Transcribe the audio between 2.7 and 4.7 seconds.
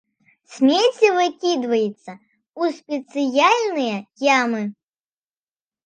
спецыяльныя ямы.